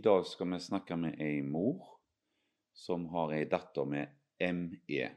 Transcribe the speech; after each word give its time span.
I 0.00 0.02
dag 0.02 0.26
skal 0.26 0.48
vi 0.52 0.60
snakke 0.60 0.96
med 0.96 1.18
ei 1.20 1.42
mor 1.44 1.82
som 2.72 3.02
har 3.12 3.34
ei 3.36 3.44
datter 3.44 3.84
med 3.84 4.08
ME. 4.56 5.08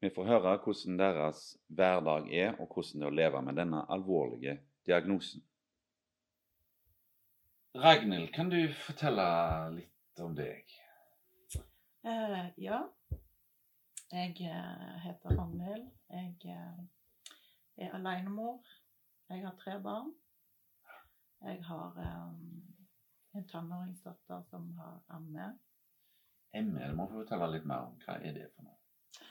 Vi 0.00 0.10
får 0.14 0.28
høre 0.30 0.54
hvordan 0.64 0.94
deres 0.96 1.42
hverdag 1.68 2.30
er, 2.32 2.54
og 2.56 2.72
hvordan 2.72 3.02
det 3.02 3.04
er 3.04 3.10
å 3.10 3.16
leve 3.18 3.42
med 3.44 3.58
denne 3.60 3.82
alvorlige 3.92 4.54
diagnosen. 4.88 5.44
Ragnhild, 7.76 8.30
kan 8.32 8.48
du 8.48 8.56
fortelle 8.86 9.26
litt 9.74 10.22
om 10.24 10.32
deg? 10.38 10.72
Uh, 12.08 12.48
ja. 12.56 12.86
Jeg 14.14 14.32
eh, 14.48 14.94
heter 15.04 15.36
Ragnhild. 15.36 15.90
Jeg 16.08 16.56
eh, 16.56 17.84
er 17.84 17.92
alenemor. 18.00 18.62
Jeg 19.28 19.44
har 19.44 19.60
tre 19.60 19.76
barn. 19.84 20.14
Jeg 21.44 21.60
har 21.68 22.00
um, 22.00 22.65
en 23.36 23.48
tenåringsdatter 23.48 24.42
som 24.50 24.68
har 24.78 25.20
ME. 25.20 25.50
ME, 26.62 26.88
du 26.88 26.96
må 26.96 27.06
få 27.10 27.20
fortelle 27.20 27.48
litt 27.52 27.66
mer 27.68 27.90
om. 27.90 27.96
Hva 28.04 28.18
er 28.20 28.36
det 28.36 28.48
for 28.54 28.68
noe? 28.68 28.76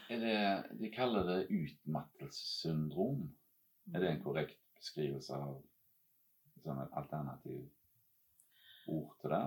Det, 0.09 0.37
de 0.79 0.91
kaller 0.93 1.25
det 1.29 1.39
utmattelsessyndrom. 1.49 3.23
Er 3.93 4.01
det 4.01 4.11
en 4.11 4.21
korrekt 4.23 4.61
beskrivelse 4.77 5.37
av 5.37 5.55
liksom, 6.55 6.81
et 6.81 6.93
alternativ 7.01 7.63
ord 8.93 9.15
til 9.21 9.33
det? 9.33 9.41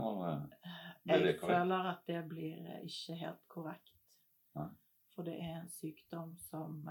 Eller 1.08 1.26
jeg 1.26 1.26
det 1.26 1.40
føler 1.40 1.90
at 1.92 2.02
det 2.06 2.22
blir 2.30 2.56
ikke 2.82 3.18
helt 3.22 3.44
korrekt. 3.48 3.94
Ja. 4.58 4.68
For 5.14 5.26
det 5.26 5.36
er 5.42 5.60
en 5.60 5.70
sykdom 5.70 6.34
som 6.48 6.88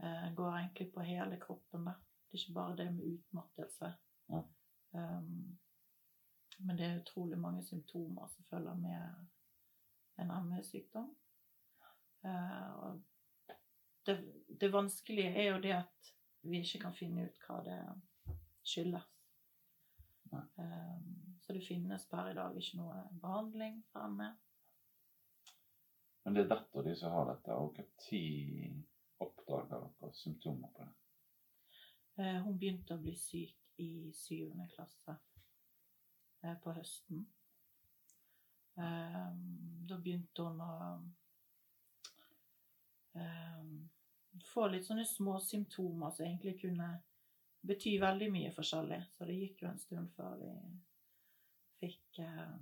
eh, 0.00 0.28
går 0.36 0.50
egentlig 0.58 0.92
på 0.92 1.04
hele 1.04 1.40
kroppen. 1.40 1.88
Da. 1.88 1.96
Det 2.28 2.38
er 2.38 2.44
ikke 2.44 2.58
bare 2.60 2.76
det 2.76 2.90
med 2.94 3.08
utmattelse. 3.14 3.94
Ja. 4.32 4.42
Um, 4.94 5.58
men 6.58 6.76
det 6.76 6.86
er 6.86 7.00
utrolig 7.00 7.38
mange 7.38 7.64
symptomer 7.64 8.26
som 8.26 8.44
følger 8.44 8.74
med 8.74 9.26
en 10.18 10.46
ME-sykdom. 10.46 11.16
Uh, 12.24 13.00
det, 14.06 14.34
det, 14.60 14.72
vanskelige 14.72 15.34
er 15.34 15.54
jo 15.54 15.60
det 15.62 15.72
at 15.72 16.14
vi 16.42 16.60
ikke 16.60 16.78
kan 16.78 16.94
finne 16.94 17.26
ut 17.26 17.40
hva 17.46 17.58
det 17.66 17.80
skyldes. 18.62 19.10
Um, 20.32 21.38
så 21.40 21.52
det 21.52 21.66
finnes 21.66 22.06
per 22.10 22.30
i 22.30 22.38
dag 22.38 22.56
ikke 22.56 22.78
noe 22.78 23.02
behandling 23.22 23.82
for 23.92 24.14
ME. 24.14 24.30
Men 26.24 26.36
det 26.36 26.44
er 26.44 26.52
dattera 26.54 26.86
de 26.86 26.94
som 26.96 27.12
har 27.12 27.28
dette, 27.32 27.54
og 27.54 27.76
når 27.76 29.26
oppdaga 29.26 29.82
dere 29.82 30.14
symptomer 30.14 30.70
på 30.70 30.86
det? 30.86 30.94
Uh, 32.14 32.40
hun 32.46 32.58
begynte 32.58 32.94
å 32.94 33.02
bli 33.02 33.16
syk 33.18 33.63
i 33.82 34.12
syvende 34.14 34.68
klasse 34.74 35.16
uh, 36.44 36.56
på 36.62 36.74
høsten. 36.76 37.24
Um, 38.74 39.42
da 39.86 39.98
begynte 40.02 40.42
hun 40.48 40.62
å 40.64 40.74
um, 43.14 43.74
få 44.42 44.66
litt 44.70 44.86
sånne 44.86 45.04
små 45.06 45.38
symptomer 45.42 46.10
som 46.14 46.26
egentlig 46.26 46.56
kunne 46.62 46.88
bety 47.64 47.94
veldig 48.00 48.30
mye 48.32 48.52
forskjellig. 48.54 49.00
Så 49.14 49.28
det 49.28 49.38
gikk 49.38 49.62
jo 49.64 49.70
en 49.70 49.80
stund 49.80 50.10
før 50.16 50.36
vi 50.40 50.52
fikk 51.80 52.20
eh, 52.24 52.56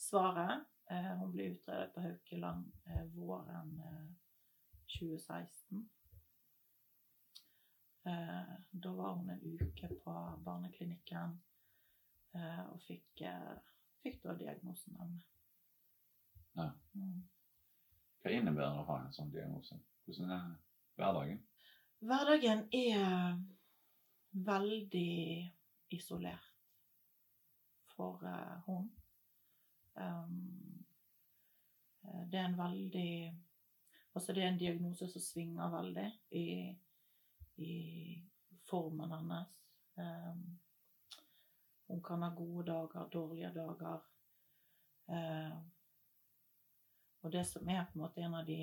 svaret. 0.00 0.66
Eh, 0.90 1.12
hun 1.20 1.32
ble 1.34 1.52
utredet 1.54 1.92
på 1.94 2.04
Haukeland 2.04 2.66
eh, 2.90 3.04
våren 3.14 3.76
2016. 4.98 5.84
Eh, 8.04 8.54
da 8.70 8.92
var 8.92 9.14
hun 9.14 9.30
en 9.30 9.42
uke 9.44 9.88
på 10.04 10.14
barneklinikken 10.44 11.34
eh, 12.34 12.62
og 12.64 12.80
fikk, 12.86 13.20
eh, 13.28 13.58
fikk 14.00 14.22
da 14.24 14.34
diagnosen 14.38 14.96
ME. 14.96 15.20
Ja. 16.56 16.70
Mm. 16.96 17.20
Hva 18.20 18.32
innebærer 18.36 18.74
det 18.74 18.82
å 18.82 18.88
ha 18.88 18.98
en 19.04 19.12
sånn 19.16 19.32
diagnose? 19.32 19.76
Hvordan 20.04 20.32
er 20.36 20.48
hverdagen? 20.96 21.42
Hverdagen 22.00 22.64
er 22.72 23.36
veldig 24.32 25.52
isolert 25.92 26.48
for 27.96 28.22
uh, 28.24 28.60
hun. 28.66 28.90
Um, 29.94 30.84
det 32.30 32.40
er 32.40 32.46
en 32.48 32.58
veldig 32.58 33.12
Altså, 34.14 34.32
det 34.32 34.42
er 34.42 34.48
en 34.48 34.58
diagnose 34.58 35.06
som 35.06 35.22
svinger 35.22 35.68
veldig 35.70 36.06
i, 36.34 36.44
i 37.60 37.76
formen 38.70 39.12
hennes. 39.12 39.56
Um, 39.94 40.58
hun 41.90 42.02
kan 42.02 42.22
ha 42.22 42.30
gode 42.34 42.66
dager, 42.70 43.08
dårlige 43.12 43.52
dager. 43.54 44.06
Uh, 45.10 45.58
og 47.20 47.32
det 47.32 47.44
som 47.48 47.68
er 47.68 47.84
på 47.84 47.98
en 47.98 48.04
måte 48.04 48.22
en 48.24 48.34
av 48.34 48.46
de 48.46 48.62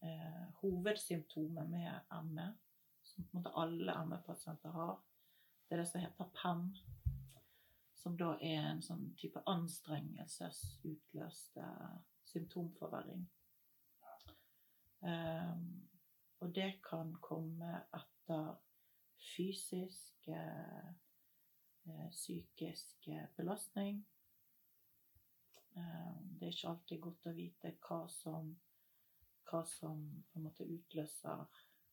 eh, 0.00 0.44
hovedsymptomet 0.62 1.70
med 1.70 2.00
ME, 2.24 2.54
som 3.02 3.24
på 3.24 3.30
en 3.30 3.40
måte 3.40 3.52
alle 3.54 4.04
ME-pasienter 4.04 4.70
har, 4.72 5.00
det 5.66 5.74
er 5.74 5.82
det 5.82 5.88
som 5.90 6.00
heter 6.00 6.30
PEM. 6.40 6.76
Som 7.96 8.16
da 8.16 8.36
er 8.40 8.70
en 8.70 8.82
sånn 8.82 9.14
type 9.18 9.42
anstrengelsesutløst 9.50 11.56
eh, 11.58 11.96
symptomforverring. 12.30 13.26
Um, 15.06 15.88
og 16.40 16.52
det 16.54 16.70
kan 16.84 17.14
komme 17.22 17.80
etter 17.96 18.54
fysisk, 19.36 20.28
eh, 20.28 20.92
psykisk 22.10 23.08
belastning. 23.36 24.06
Um, 25.76 26.38
det 26.38 26.46
er 26.46 26.54
ikke 26.54 26.68
alltid 26.68 27.00
godt 27.00 27.26
å 27.28 27.32
vite 27.36 27.72
hva 27.84 27.98
som 28.08 28.54
hva 29.50 29.64
som 29.66 30.24
på 30.32 30.38
en 30.38 30.46
måte 30.48 30.66
utløser 30.66 31.44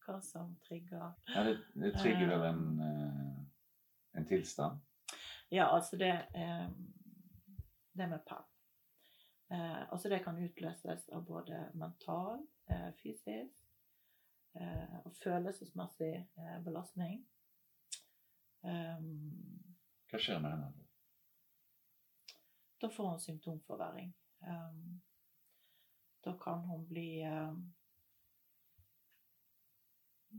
Hva 0.04 0.18
som 0.26 0.56
trigger 0.68 1.14
Ja, 1.34 1.44
det, 1.48 1.58
det 1.80 1.94
trigger 2.00 2.32
vel 2.32 2.48
en, 2.50 2.64
eh, 2.88 4.18
en 4.18 4.28
tilstand? 4.28 4.82
Ja, 5.52 5.70
altså 5.76 5.98
det 6.02 6.14
eh, 6.34 6.68
Det 7.94 8.08
med 8.10 8.20
PAP. 8.26 8.50
Eh, 9.52 9.92
altså 9.92 10.10
det 10.10 10.24
kan 10.24 10.40
utløses 10.42 11.10
av 11.14 11.26
både 11.26 11.68
mental, 11.78 12.40
fysisk 13.04 13.63
og 15.04 15.14
følelsesmessig 15.18 16.12
belastning. 16.66 17.24
Hva 18.62 20.20
skjer 20.22 20.42
med 20.44 20.54
henne? 20.54 20.72
Da 22.84 22.90
får 22.90 23.10
hun 23.10 23.20
symptomforverring. 23.20 24.14
Um, 24.44 25.02
da 26.24 26.38
kan 26.38 26.60
hun 26.68 26.86
bli 26.88 27.24
um, 27.26 27.74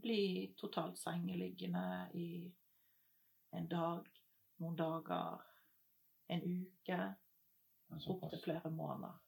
bli 0.03 0.55
totalt 0.57 0.99
sengeliggende 0.99 2.11
i 2.15 2.55
en 3.51 3.69
dag, 3.69 4.09
noen 4.57 4.77
dager, 4.77 5.43
en 6.27 6.43
uke, 6.43 6.99
opptil 7.95 8.43
flere 8.45 8.71
måneder. 8.71 9.19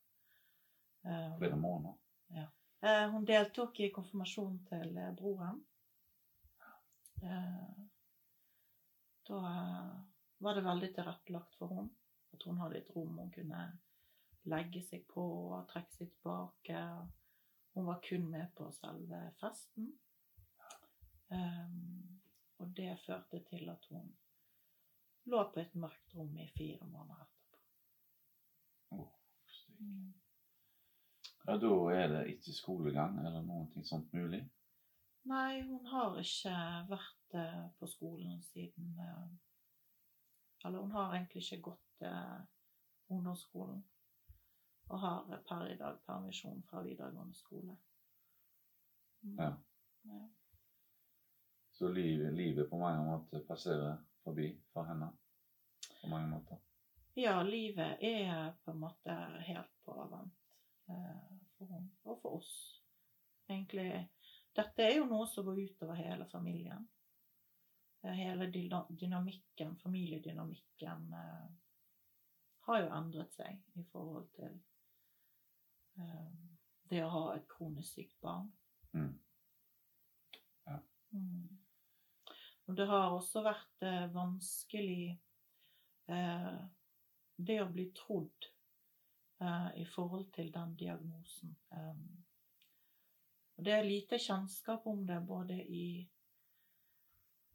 Um, 1.07 1.39
flere 1.39 1.57
måneder? 1.57 1.99
Ja. 2.35 2.47
Uh, 2.87 3.09
hun 3.11 3.25
deltok 3.25 3.81
i 3.81 3.91
konfirmasjonen 3.91 4.59
til 4.69 4.93
uh, 4.95 5.09
broren. 5.19 5.57
Uh, 7.19 7.79
da 9.27 9.39
var 10.39 10.55
det 10.55 10.63
veldig 10.69 10.91
tilrettelagt 10.95 11.57
for 11.59 11.75
henne. 11.75 11.91
At 12.37 12.45
hun 12.47 12.60
hadde 12.63 12.78
et 12.78 12.91
rom 12.95 13.16
hun 13.19 13.33
kunne 13.34 13.63
legge 14.53 14.84
seg 14.87 15.07
på 15.10 15.25
og 15.57 15.65
trekke 15.72 15.97
seg 15.97 16.13
tilbake. 16.13 16.83
Hun 17.75 17.89
var 17.89 17.99
kun 18.05 18.28
med 18.31 18.53
på 18.55 18.69
selve 18.77 19.22
festen. 19.41 19.89
Og 22.63 22.69
det 22.77 22.93
førte 23.03 23.41
til 23.49 23.66
at 23.72 23.89
hun 23.91 24.13
lå 25.33 25.43
på 25.51 25.65
et 25.65 25.75
mørkt 25.75 26.15
rom 26.15 26.39
i 26.39 26.47
fire 26.55 26.87
måneder 26.87 27.25
etterpå. 27.25 27.65
Oh. 29.01 29.10
Ja, 31.47 31.57
da 31.63 31.72
er 31.95 32.09
det 32.10 32.22
ikke 32.34 32.53
skolegang 32.54 33.19
eller 33.22 33.43
noe 33.47 33.84
sånt 33.87 34.13
mulig? 34.16 34.43
Nei, 35.31 35.63
hun 35.66 35.87
har 35.91 36.16
ikke 36.19 36.54
vært 36.91 37.37
uh, 37.39 37.66
på 37.78 37.89
skolen 37.91 38.41
siden 38.47 38.95
uh, 38.98 39.27
Eller 40.65 40.83
hun 40.83 40.95
har 40.95 41.15
egentlig 41.15 41.43
ikke 41.45 41.63
gått 41.71 42.07
uh, 42.07 42.41
ungdomsskolen 43.10 43.84
og 44.87 45.01
har 45.03 45.43
per 45.48 45.66
i 45.66 45.77
dag 45.78 45.98
permisjon 46.07 46.63
fra 46.71 46.83
videregående 46.83 47.34
skole. 47.34 47.75
Mm. 49.22 49.39
Ja. 49.39 49.48
ja. 50.03 50.21
Så 51.72 51.89
livet, 51.89 52.34
livet, 52.34 52.71
på 52.71 52.78
mange 52.78 53.03
måter 53.04 53.43
passerer 53.48 53.97
forbi 54.22 54.53
for 54.72 54.87
henne? 54.87 55.10
På 56.03 56.10
mange 56.10 56.28
måter? 56.31 56.63
Ja, 57.15 57.43
livet 57.43 57.98
er 58.01 58.53
på 58.65 58.71
en 58.71 58.81
måte 58.81 59.16
helt 59.48 59.75
på 59.84 59.97
vent 60.10 60.47
eh, 60.89 61.35
for 61.57 61.71
henne 61.71 61.91
og 62.05 62.21
for 62.23 62.41
oss. 62.41 62.53
Egentlig 63.49 64.09
Dette 64.57 64.87
er 64.87 64.95
jo 64.97 65.09
noe 65.09 65.27
som 65.29 65.45
går 65.45 65.59
utover 65.67 65.99
hele 66.01 66.27
familien. 66.31 66.89
eh, 68.03 68.13
hele 68.13 68.47
dynamikken, 68.89 69.77
familiedynamikken, 69.83 71.13
eh, 71.13 71.49
har 72.67 72.81
jo 72.81 72.89
endret 72.95 73.33
seg 73.35 73.61
i 73.75 73.85
forhold 73.93 74.29
til 74.37 74.55
eh, 75.99 76.33
det 76.91 77.05
å 77.05 77.13
ha 77.13 77.23
et 77.35 77.49
kronisk 77.49 77.95
sykt 77.95 78.21
barn. 78.21 78.49
Mm. 78.93 79.13
Mm. 81.13 81.59
Og 82.67 82.77
det 82.77 82.87
har 82.91 83.13
også 83.15 83.43
vært 83.47 83.85
vanskelig 84.13 85.21
eh, 86.11 86.57
det 87.37 87.61
å 87.63 87.71
bli 87.71 87.87
trodd 87.97 88.49
i 89.77 89.84
forhold 89.84 90.30
til 90.33 90.48
den 90.54 90.71
diagnosen. 90.80 91.56
Og 93.56 93.65
det 93.65 93.72
er 93.72 93.84
lite 93.84 94.18
kjennskap 94.21 94.86
om 94.86 95.03
det 95.06 95.18
både 95.28 95.59
i 95.60 95.86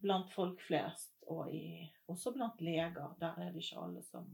blant 0.01 0.31
folk 0.33 0.61
flest 0.65 1.23
og 1.29 1.53
i, 1.53 1.85
også 2.09 2.33
blant 2.33 2.61
leger. 2.61 3.13
Der 3.19 3.37
er 3.37 3.51
det 3.51 3.61
ikke 3.63 3.81
alle 3.81 4.03
som, 4.03 4.29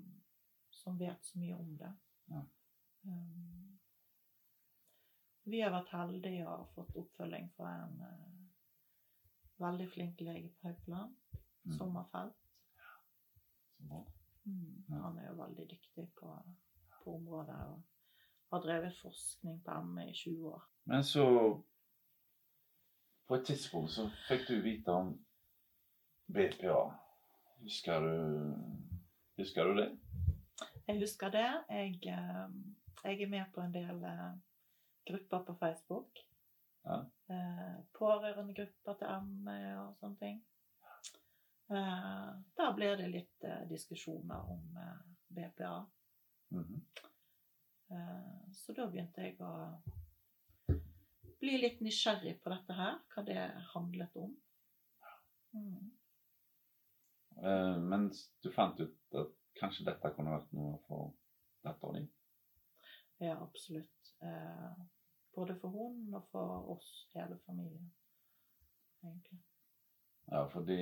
som 0.71 0.99
vet 0.99 1.25
så 1.25 1.39
mye 1.39 1.55
om 1.55 1.73
det. 1.79 1.91
Ja. 2.31 2.43
Um, 3.07 3.79
vi 5.43 5.61
har 5.63 5.71
vært 5.71 5.91
heldige 5.95 6.47
og 6.47 6.53
har 6.57 6.71
fått 6.75 6.95
oppfølging 6.99 7.51
fra 7.55 7.73
en 7.83 8.01
eh, 8.03 8.23
veldig 9.63 9.85
flink 9.93 10.23
lege 10.23 10.49
på 10.55 10.67
Haukeland, 10.67 11.15
Mm. 11.67 11.77
Sommerfelt. 11.77 12.35
Ja. 13.77 14.05
Mm. 14.43 14.83
Han 14.87 15.17
er 15.17 15.25
jo 15.27 15.33
veldig 15.35 15.65
dyktig 15.69 16.05
på, 16.15 16.29
på 17.03 17.15
området 17.15 17.55
og 17.55 17.83
har 18.51 18.63
drevet 18.63 18.99
forskning 19.01 19.63
på 19.65 19.81
ME 19.81 20.09
i 20.09 20.13
20 20.13 20.53
år. 20.53 20.61
Men 20.85 21.03
så 21.03 21.27
På 23.27 23.35
et 23.35 23.45
tidspunkt 23.45 23.91
så 23.91 24.05
fikk 24.27 24.47
du 24.47 24.61
vite 24.63 24.91
om 24.91 25.09
BPA. 26.31 26.77
Husker 27.59 27.99
du 27.99 28.53
Husker 29.37 29.63
du 29.63 29.81
det? 29.81 29.99
Jeg 30.87 30.99
husker 30.99 31.29
det. 31.29 31.63
Jeg, 31.69 31.99
eh, 32.07 32.49
jeg 33.03 33.21
er 33.21 33.29
med 33.29 33.45
på 33.53 33.61
en 33.61 33.73
del 33.73 34.03
eh, 34.03 34.31
grupper 35.09 35.43
på 35.43 35.55
Facebook. 35.59 36.19
Ja. 36.85 37.01
Eh, 37.29 37.75
Pårørendegrupper 37.99 38.93
til 38.93 39.27
ME 39.43 39.57
og 39.81 39.97
sånne 39.99 40.17
ting. 40.21 40.45
Da 41.67 42.69
blir 42.75 42.95
det 42.95 43.09
litt 43.11 43.45
diskusjoner 43.67 44.51
om 44.53 44.77
BPA. 45.35 45.81
Eh, 46.55 48.51
Så 48.51 48.73
da 48.73 48.87
begynte 48.87 49.21
jeg 49.23 49.37
å 49.43 49.51
bli 51.39 51.57
litt 51.61 51.79
nysgjerrig 51.83 52.37
på 52.43 52.51
dette 52.51 52.73
her, 52.73 52.99
hva 53.13 53.23
det 53.27 53.41
handlet 53.73 54.15
om. 54.19 54.33
Mm. 55.53 55.91
Mens 57.87 58.23
du 58.41 58.49
fant 58.51 58.79
ut 58.81 59.17
at 59.21 59.33
kanskje 59.59 59.85
dette 59.85 60.09
kunne 60.15 60.33
vært 60.33 60.53
noe 60.57 60.79
for 60.87 61.11
datteren 61.65 61.99
din? 61.99 62.07
Ja, 63.21 63.35
absolutt. 63.41 64.13
Eh, 64.21 64.85
både 65.35 65.55
for 65.61 65.69
hun 65.69 66.13
og 66.17 66.25
for 66.31 66.71
oss, 66.73 66.89
hele 67.13 67.37
familien. 67.45 67.91
Egentlig. 69.03 69.39
Ja, 70.31 70.47
fordi 70.49 70.81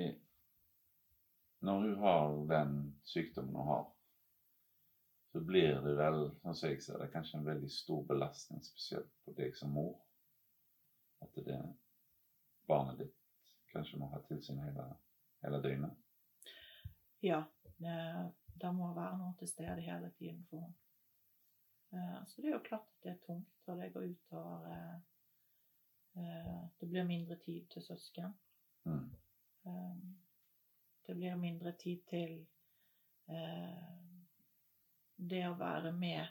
når 1.59 1.81
hun 1.81 1.97
har 1.99 2.37
den 2.49 3.01
sykdommen 3.03 3.55
hun 3.55 3.67
har, 3.67 3.94
så 5.35 5.41
blir 5.43 5.81
det 5.83 5.93
vel, 5.99 6.29
sånn 6.39 6.55
som 6.55 6.69
jeg 6.69 6.79
ser 6.79 7.01
det, 7.01 7.09
kanskje 7.11 7.41
en 7.41 7.47
veldig 7.49 7.67
stor 7.67 8.05
belastning, 8.07 8.61
spesielt 8.63 9.09
på 9.25 9.33
deg 9.35 9.57
som 9.59 9.73
mor. 9.75 9.97
At 11.25 11.35
det 11.43 11.57
barnet 12.69 13.01
ditt 13.01 13.49
kanskje 13.73 13.99
må 13.99 14.07
ha 14.13 14.21
tilsyn 14.29 14.61
hele, 14.63 14.85
hele 15.43 15.59
døgnet. 15.65 15.97
Ja, 17.19 17.41
det 17.81 18.71
må 18.77 18.93
være 18.95 19.17
noe 19.19 19.35
til 19.41 19.51
stede 19.51 19.83
hele 19.83 20.13
tiden 20.15 20.39
for 20.47 20.63
henne. 20.63 20.79
Eh, 21.91 22.23
Så 22.31 22.39
det 22.39 22.53
er 22.53 22.55
jo 22.55 22.63
klart 22.69 22.87
at 22.87 23.03
det 23.03 23.11
er 23.11 23.21
tungt, 23.27 23.67
og 23.67 23.83
det 23.83 23.91
går 23.91 24.07
ut 24.13 24.33
over 24.39 24.71
eh, 24.71 24.97
eh, 26.15 26.63
Det 26.79 26.89
blir 26.93 27.11
mindre 27.11 27.35
tid 27.43 27.67
til 27.75 27.83
søsken. 27.83 28.39
Mm. 28.87 29.11
Det 31.03 31.19
blir 31.19 31.35
mindre 31.35 31.75
tid 31.75 32.07
til 32.07 32.39
eh, 33.27 34.04
det 35.15 35.43
å 35.47 35.55
være 35.59 35.91
med 35.95 36.27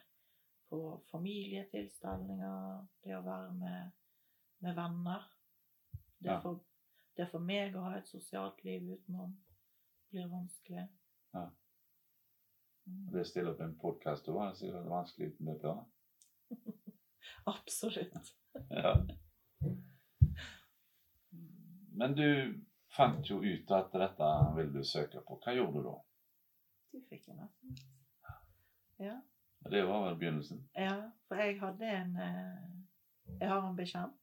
på 0.68 0.80
familietilstelninger, 1.10 2.86
det 3.04 3.16
å 3.16 3.22
være 3.24 3.52
med, 3.58 3.90
med 4.64 4.76
venner. 4.76 5.26
Det 6.18 6.30
Ja. 6.30 6.40
for, 6.40 6.60
det 7.16 7.28
for 7.30 7.38
meg 7.38 7.76
å 7.76 7.84
ha 7.84 7.96
et 7.98 8.08
sosialt 8.08 8.64
liv 8.64 8.82
utenom 8.82 9.36
blir 10.10 10.28
vanskelig. 10.28 10.88
Ja. 11.32 11.50
Mm. 12.86 13.12
Det 13.12 13.26
stille 13.26 13.50
opp 13.50 13.60
en 13.60 13.78
podkast 13.78 14.28
òg, 14.28 14.40
er 14.44 14.54
sikkert 14.58 14.88
vanskelig 14.88 15.32
uten 15.32 15.46
BPA. 15.52 15.76
Absolutt. 17.56 18.34
Ja. 18.70 18.94
Men 21.94 22.14
du 22.14 22.26
fant 22.96 23.26
jo 23.30 23.40
ut 23.42 23.70
at 23.70 23.92
dette 23.92 24.28
ville 24.56 24.72
du 24.72 24.84
søke 24.86 25.20
på. 25.26 25.38
Hva 25.42 25.54
gjorde 25.56 25.80
du 25.80 25.88
da? 25.88 25.94
Du 26.92 27.00
fikk 27.10 27.28
en 27.28 27.40
nesten. 27.42 27.76
Ja. 29.04 29.20
Det 29.70 29.82
var 29.88 30.02
vel 30.08 30.18
begynnelsen? 30.20 30.58
ja, 30.76 30.96
for 31.28 31.40
jeg 31.40 31.56
hadde 31.60 31.88
en 31.88 32.16
eh, 32.20 33.38
Jeg 33.40 33.48
har 33.48 33.62
en 33.68 33.76
bekjent 33.76 34.18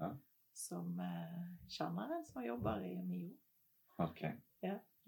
Ja. 0.00 0.08
som 0.56 1.00
eh, 1.00 1.42
kjenner 1.68 2.14
en 2.16 2.24
som 2.24 2.44
jobber 2.44 2.80
i 2.86 2.94
MIO. 3.02 3.34
Ok. 3.98 4.22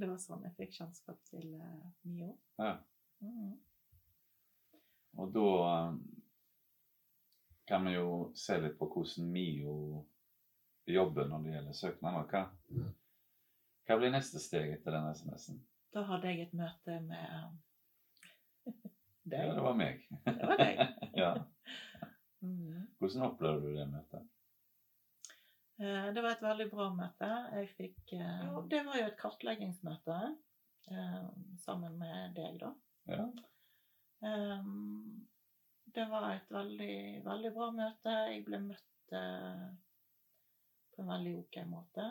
Det 0.01 0.09
var 0.09 0.17
sånn 0.17 0.45
jeg 0.47 0.55
fikk 0.57 0.71
kjennskap 0.79 1.19
til 1.29 1.55
eh, 1.61 1.89
MIO. 2.09 2.31
Ja. 2.59 2.77
Mm. 3.21 3.57
Og 5.21 5.33
da 5.35 5.49
kan 7.69 7.85
vi 7.87 7.93
jo 7.99 8.31
se 8.35 8.57
litt 8.63 8.79
på 8.79 8.89
hvordan 8.91 9.29
MIO 9.33 9.75
jobber 10.91 11.29
når 11.29 11.43
det 11.45 11.53
gjelder 11.55 11.77
søknader. 11.77 12.31
Hva, 12.31 12.87
hva 13.87 13.99
blir 14.01 14.15
neste 14.15 14.41
steg 14.43 14.73
etter 14.79 14.97
den 14.97 15.11
SMS-en? 15.15 15.61
Da 15.93 16.05
hadde 16.09 16.31
jeg 16.33 16.47
et 16.49 16.55
møte 16.57 16.97
med 17.05 17.21
Ja, 17.21 17.45
deg. 19.31 19.55
det 19.57 19.65
var 19.65 19.79
meg. 19.79 20.05
Det 20.27 20.51
var 20.51 20.61
deg. 20.61 20.83
ja. 21.23 21.31
Mhm. 22.41 22.87
Hvordan 23.01 23.27
opplevde 23.27 23.69
du 23.69 23.77
det 23.77 23.89
møtet? 23.91 24.29
Eh, 25.81 26.07
Det 26.15 26.23
var 26.23 26.31
et 26.35 26.45
veldig 26.45 26.69
bra 26.73 26.89
møte. 26.95 27.31
Jeg 27.57 27.71
fikk 27.77 28.15
eh, 28.17 28.45
jo, 28.49 28.65
Det 28.71 28.83
var 28.87 29.01
jo 29.01 29.07
et 29.09 29.19
kartleggingsmøte 29.21 30.19
eh, 30.93 31.29
sammen 31.65 31.99
med 32.01 32.37
deg, 32.37 32.61
da. 32.61 32.75
Ja. 33.11 33.27
Det 35.91 36.05
var 36.11 36.27
et 36.35 36.51
veldig, 36.53 36.97
veldig 37.25 37.53
bra 37.57 37.71
møte. 37.75 38.17
Jeg 38.31 38.45
ble 38.47 38.61
møtt 38.63 38.87
på 39.11 41.03
en 41.03 41.09
veldig 41.09 41.33
ok 41.41 41.57
måte. 41.71 42.05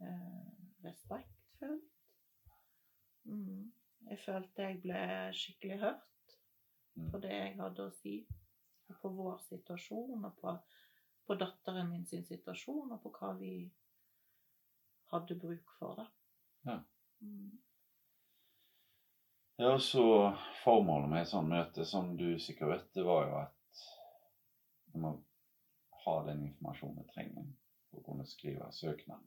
Eh, 0.00 0.46
respektfullt. 0.84 1.90
Mm. 3.24 3.72
Jeg 4.10 4.18
følte 4.24 4.62
jeg 4.68 4.80
ble 4.82 5.04
skikkelig 5.32 5.78
hørt 5.80 6.10
Mm. 6.96 7.10
på 7.10 7.18
det 7.18 7.30
jeg 7.32 7.54
hadde 7.58 7.84
å 7.88 7.90
si. 7.90 8.26
Og 8.88 8.96
på 9.02 9.10
vår 9.16 9.38
situasjon, 9.48 10.24
og 10.28 10.36
på, 10.38 10.52
på 11.26 11.34
datteren 11.40 11.88
min 11.90 12.04
sin 12.06 12.22
situasjon, 12.24 12.92
og 12.92 13.00
på 13.02 13.10
hva 13.16 13.32
vi 13.38 13.72
hadde 15.10 15.34
bruk 15.40 15.72
for. 15.78 15.96
da. 15.98 16.06
Ja. 16.68 16.76
Mm. 17.20 17.58
Ja, 19.58 19.78
så 19.78 20.04
Formålet 20.64 21.10
med 21.10 21.22
et 21.22 21.28
sånt 21.28 21.48
møte, 21.48 21.84
som 21.84 22.16
du 22.16 22.38
sikkert 22.38 22.70
vet, 22.70 22.88
det 22.94 23.04
var 23.06 23.26
jo 23.26 23.36
at 23.42 23.84
vi 24.92 25.00
må 25.02 25.12
ha 26.04 26.14
den 26.26 26.46
informasjonen 26.46 27.02
vi 27.02 27.10
trenger 27.12 27.46
for 27.90 28.00
å 28.00 28.04
kunne 28.06 28.26
skrive 28.26 28.70
søknaden. 28.72 29.26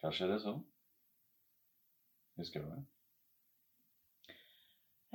Hva 0.00 0.12
skjedde 0.12 0.38
så? 0.42 0.58
Husker 2.36 2.62
du 2.62 2.68
det? 2.70 2.82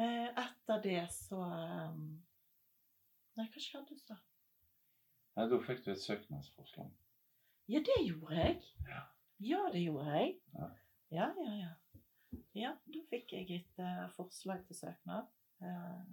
Eh, 0.01 0.28
etter 0.46 0.82
det 0.84 1.01
så 1.13 1.42
um, 1.44 2.24
Nei, 3.38 3.46
hva 3.54 3.62
skjedde 3.63 3.98
så? 4.01 4.16
Nei, 5.38 5.46
Da 5.51 5.60
fikk 5.63 5.84
du 5.86 5.92
et 5.94 6.01
søknadsforslag. 6.01 6.90
Ja, 7.72 7.80
det 7.88 7.98
gjorde 8.04 8.36
jeg. 8.36 8.58
Ja. 8.90 9.04
Ja, 9.42 9.62
det 9.74 9.84
gjorde 9.86 10.16
jeg. 10.18 10.34
Ja. 10.58 10.68
Ja, 11.12 11.28
ja, 11.38 11.54
ja. 11.62 11.70
Ja, 12.56 12.72
da 12.88 13.04
fikk 13.12 13.32
jeg 13.36 13.48
et 13.62 13.80
uh, 13.84 14.08
forslag 14.18 14.66
til 14.68 14.80
søknad, 14.82 15.30
Uh, 15.62 16.06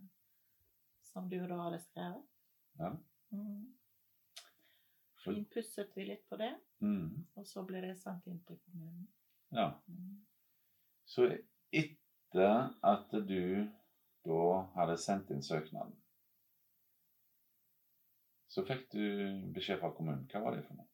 som 1.09 1.25
du 1.33 1.39
da 1.49 1.57
hadde 1.63 1.79
skrevet. 1.81 2.25
Ja. 2.77 2.91
Mm. 3.33 3.63
Finpusset 5.25 5.95
vi 5.97 6.05
litt 6.05 6.27
på 6.29 6.37
det, 6.37 6.51
Mm. 6.85 7.25
og 7.35 7.47
så 7.49 7.63
ble 7.65 7.81
det 7.81 7.95
sendt 7.97 8.27
inn 8.29 8.43
til 8.45 8.59
kommunen. 8.67 9.07
ja. 9.57 9.71
Mm. 9.89 10.19
Så 11.09 11.31
etter 11.73 12.75
at 12.85 13.15
du 13.29 13.69
da 14.29 14.45
hadde 14.75 14.99
sendt 15.01 15.31
inn 15.33 15.43
søknaden, 15.43 15.95
så 18.53 18.65
fikk 18.69 18.89
du 18.93 19.05
beskjed 19.57 19.81
fra 19.81 19.93
kommunen. 19.97 20.27
Hva 20.29 20.43
var 20.45 20.57
det 20.57 20.67
for 20.67 20.77
noe? 20.77 20.89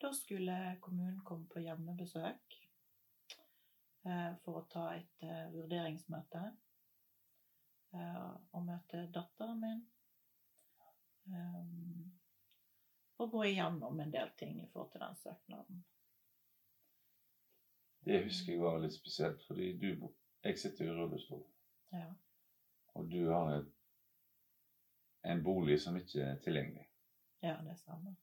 Da 0.00 0.10
skulle 0.16 0.76
kommunen 0.84 1.20
komme 1.24 1.48
på 1.52 1.60
hjemmebesøk 1.64 2.56
eh, 4.08 4.32
for 4.44 4.60
å 4.60 4.66
ta 4.72 4.84
et 4.96 5.24
eh, 5.24 5.46
vurderingsmøte 5.52 6.42
eh, 7.96 8.26
og 8.52 8.66
møte 8.68 9.06
datteren 9.14 9.60
min. 9.64 9.82
Og 13.16 13.30
gå 13.32 13.46
igjennom 13.48 14.00
en 14.04 14.12
del 14.12 14.32
ting 14.36 14.58
i 14.60 14.68
forhold 14.72 14.90
til 14.92 15.04
den 15.06 15.16
søknaden. 15.22 15.84
Det 18.04 18.22
husker 18.24 18.52
jeg 18.52 18.60
var 18.62 18.78
litt 18.82 18.92
spesielt, 18.94 19.40
fordi 19.48 19.72
du 19.80 20.10
Jeg 20.44 20.58
sitter 20.60 20.84
i 20.84 20.92
rullestol, 20.92 21.40
Ja. 21.92 22.10
og 22.94 23.06
du 23.10 23.30
har 23.30 23.54
et, 23.54 23.70
en 25.24 25.40
bolig 25.44 25.78
som 25.80 25.96
ikke 25.96 26.20
er 26.20 26.36
tilgjengelig. 26.44 26.84
ja, 27.42 27.54
det 27.64 27.78
stemmer. 27.78 28.14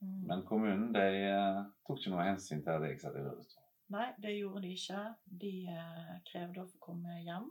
Mm. 0.00 0.26
Men 0.26 0.46
kommunen 0.46 0.94
de 0.94 1.00
eh, 1.28 1.60
tok 1.86 1.98
ikke 1.98 2.10
noe 2.14 2.24
hensyn 2.24 2.62
til 2.62 2.70
at 2.70 2.82
jeg 2.88 3.00
satt 3.00 3.16
i 3.16 3.24
rullestol. 3.26 3.64
Nei, 3.88 4.06
det 4.22 4.32
gjorde 4.38 4.62
de 4.62 4.72
ikke. 4.72 5.02
De 5.42 5.52
eh, 5.68 6.12
krevde 6.32 6.62
å 6.62 6.68
få 6.72 6.78
komme 6.78 7.20
hjem. 7.20 7.48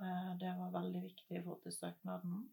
Eh, 0.00 0.32
det 0.40 0.52
var 0.58 0.72
veldig 0.80 1.02
viktig 1.02 1.36
i 1.36 1.42
forhold 1.42 1.62
til 1.62 1.72
søknaden. 1.72 2.44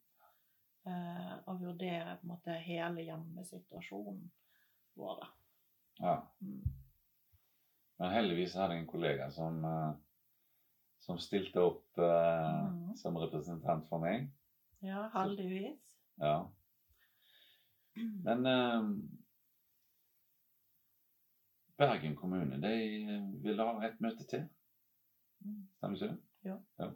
Å 0.84 1.53
vurdere 1.62 2.17
på 2.20 2.25
en 2.25 2.32
måte 2.34 2.51
hele 2.60 3.05
hjemmesituasjonen 3.08 4.25
vår. 5.00 5.22
Ja. 6.01 6.17
Mm. 6.43 6.65
Men 8.01 8.13
heldigvis 8.13 8.55
hadde 8.57 8.77
jeg 8.77 8.83
en 8.83 8.89
kollega 8.89 9.29
som, 9.31 9.59
eh, 9.65 9.91
som 11.05 11.19
stilte 11.21 11.62
opp 11.62 12.00
eh, 12.01 12.63
mm. 12.69 12.95
som 13.00 13.17
representant 13.21 13.85
for 13.89 14.03
meg. 14.03 14.29
Ja, 14.83 15.07
heldigvis. 15.13 15.97
Ja. 16.21 16.38
Men 18.25 18.45
eh, 18.50 18.89
Bergen 21.77 22.15
kommune 22.15 22.59
de 22.62 22.73
vil 23.43 23.59
ha 23.59 23.71
et 23.88 24.01
møte 24.01 24.27
til, 24.29 24.50
Mm. 25.43 25.67
stemmer 25.75 25.95
ikke 25.97 26.07
det? 26.43 26.93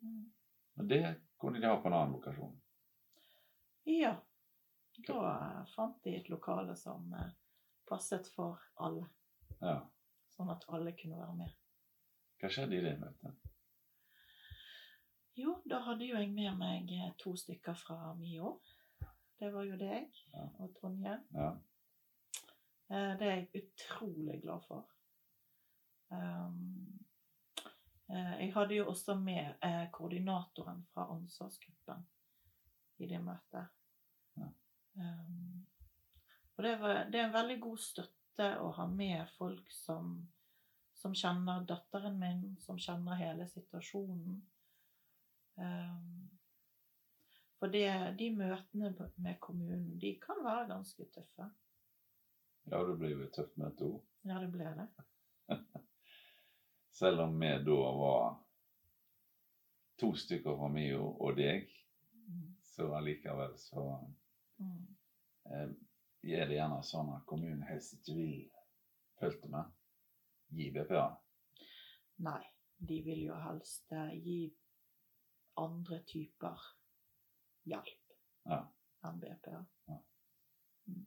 Mm. 0.00 0.32
Og 0.76 0.88
det 0.88 1.00
kunne 1.38 1.60
de 1.60 1.66
ha 1.66 1.74
på 1.76 1.88
en 1.90 1.96
annen 1.98 2.14
lokasjon. 2.16 2.54
Ja. 3.84 4.14
Da 5.06 5.64
fant 5.74 5.98
de 6.04 6.16
et 6.16 6.30
lokale 6.32 6.74
som 6.76 7.12
eh, 7.12 7.30
passet 7.86 8.26
for 8.34 8.62
alle, 8.80 9.06
Ja. 9.60 9.80
Sånn 10.38 10.50
at 10.54 10.64
alle 10.70 10.92
kunne 10.98 11.18
være 11.18 11.34
med. 11.42 11.54
Hva 12.38 12.48
skjedde 12.54 12.76
i 12.78 12.82
det 12.84 12.96
møtet? 13.00 13.34
Jo, 15.38 15.56
da 15.70 15.78
hadde 15.86 16.06
jo 16.06 16.18
jeg 16.18 16.30
med 16.34 16.56
meg 16.58 16.90
eh, 16.94 17.10
to 17.18 17.34
stykker 17.38 17.74
fra 17.78 18.12
MIO. 18.18 18.56
Det 19.38 19.52
var 19.54 19.66
jo 19.68 19.76
deg 19.78 20.08
Ja. 20.34 20.46
og 20.58 20.72
Tonje. 20.80 21.18
Ja. 21.34 21.50
Eh, 22.90 23.12
Det 23.18 23.26
er 23.28 23.34
jeg 23.36 23.62
utrolig 23.62 24.40
glad 24.42 24.64
for. 24.66 24.88
Um, 26.10 26.98
eh, 28.10 28.34
Jeg 28.40 28.52
hadde 28.54 28.74
jo 28.74 28.88
også 28.88 29.14
med 29.20 29.54
koordinatoren 29.92 30.86
fra 30.94 31.06
ansvarsgruppen 31.14 32.06
i 32.98 33.06
det 33.06 33.20
møtet. 33.22 33.68
Ja. 34.36 34.48
Um, 34.96 35.66
Og 36.56 36.64
det, 36.64 36.80
var, 36.80 37.04
det 37.04 37.20
er 37.20 37.26
en 37.28 37.32
veldig 37.38 37.60
god 37.62 37.78
støtte 37.78 38.17
å 38.60 38.70
ha 38.76 38.86
med 38.86 39.28
folk 39.38 39.70
som, 39.72 40.28
som 40.94 41.14
kjenner 41.14 41.64
datteren 41.68 42.18
min, 42.20 42.56
som 42.60 42.78
kjenner 42.78 43.18
hele 43.20 43.46
situasjonen. 43.48 44.40
Um, 45.58 46.28
For 47.58 47.66
det, 47.74 47.88
de 48.18 48.28
møtene 48.36 48.92
med 49.18 49.40
kommunen, 49.42 49.98
de 49.98 50.12
kan 50.22 50.44
være 50.44 50.68
ganske 50.68 51.04
tøffe. 51.14 51.48
ja, 52.70 52.82
det 52.86 52.98
ble 53.00 53.08
jo 53.10 53.22
et 53.24 53.32
tøft 53.34 53.56
møte 53.58 53.84
òg. 53.88 54.02
Ja, 54.28 54.38
det 54.38 54.50
ble 54.52 54.68
det. 54.76 54.86
Selv 56.98 57.20
om 57.24 57.34
vi 57.40 57.48
da 57.64 57.78
var 57.98 58.36
to 59.98 60.12
stykker 60.14 60.56
fra 60.60 60.68
Mio 60.68 61.08
og 61.18 61.36
deg, 61.36 61.66
Mm. 62.28 62.54
så 62.62 62.90
allikevel 62.94 63.54
så 63.58 63.82
Mm. 64.60 64.96
eh, 65.46 65.68
er 66.22 66.46
det 66.48 66.58
gjerne 66.58 66.82
sånn 66.82 67.12
at 67.14 67.26
kommunen 67.28 67.62
helst 67.68 67.94
ikke 67.94 68.14
vil, 68.16 68.46
følte 69.20 69.50
vi, 69.52 69.62
gi 70.58 70.70
BPA. 70.74 71.06
Nei, 72.26 72.40
de 72.78 72.98
vil 73.06 73.22
jo 73.28 73.36
helst 73.38 73.92
eh, 73.94 74.14
gi 74.18 74.40
andre 75.62 76.00
typer 76.06 76.66
hjelp 77.68 78.14
Ja. 78.48 78.60
enn 79.06 79.20
BPA. 79.20 79.62
Ja. 79.86 79.98
Mm. 80.88 81.06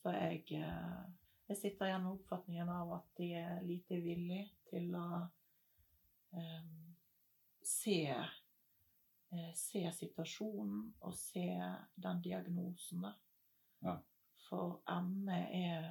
Så 0.00 0.12
jeg, 0.16 0.44
eh, 0.56 1.04
jeg 1.48 1.56
sitter 1.56 1.86
igjen 1.90 2.04
med 2.04 2.16
oppfatningen 2.16 2.68
av 2.72 2.92
at 3.00 3.08
de 3.20 3.32
er 3.36 3.62
lite 3.66 4.00
villige 4.04 4.48
til 4.70 4.94
å 4.96 5.08
um, 6.36 6.74
se, 7.64 8.00
se 9.56 9.82
situasjonen 9.96 10.84
og 11.00 11.16
se 11.16 11.48
den 11.96 12.22
diagnosen 12.24 13.04
der. 13.08 13.16
Ja. 13.84 13.96
For 14.48 14.80
ME 15.02 15.40
er 15.54 15.88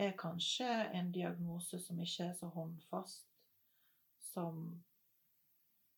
er 0.00 0.16
kanskje 0.16 0.68
en 0.94 1.12
diagnose 1.12 1.80
som 1.82 2.00
ikke 2.00 2.30
er 2.30 2.36
så 2.38 2.48
håndfast 2.54 3.26
som, 4.32 4.82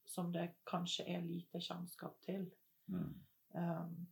som 0.05 0.33
det 0.33 0.49
kanskje 0.67 1.07
er 1.07 1.23
lite 1.23 1.61
kjennskap 1.61 2.17
til. 2.25 2.49
Mm. 2.87 3.15
Um, 3.53 4.09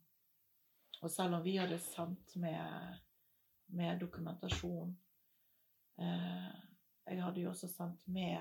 og 1.01 1.11
selv 1.11 1.35
om 1.35 1.43
vi 1.43 1.57
hadde 1.57 1.79
sendt 1.81 2.35
med, 2.35 2.99
med 3.67 3.99
dokumentasjon 3.99 4.91
eh, 5.97 6.51
Jeg 7.07 7.23
hadde 7.23 7.41
jo 7.41 7.49
også 7.49 7.67
sendt 7.67 8.03
med 8.07 8.37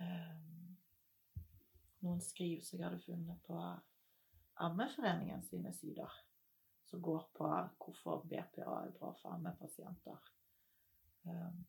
eh, 0.00 0.38
noen 2.00 2.22
skriv 2.24 2.62
som 2.64 2.80
jeg 2.80 2.88
hadde 2.88 3.02
funnet 3.04 3.42
på 3.44 3.58
ME-foreningen 4.72 5.44
sine 5.44 5.74
sider 5.76 6.16
som 6.92 7.02
går 7.02 7.22
på 7.32 7.48
hvorfor 7.80 8.24
BPA 8.28 8.72
er 8.84 8.90
bra 8.98 9.14
for 9.22 9.38
ME-pasienter. 9.40 10.18
Um, 11.24 11.62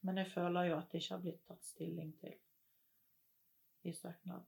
men 0.00 0.18
jeg 0.22 0.30
føler 0.32 0.70
jo 0.70 0.78
at 0.78 0.88
det 0.88 1.02
ikke 1.02 1.14
har 1.14 1.20
blitt 1.26 1.42
tatt 1.44 1.66
stilling 1.66 2.14
til 2.22 2.32
i 3.84 3.92
søknaden. 3.92 4.46